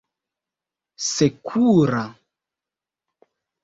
sekura 1.07 2.03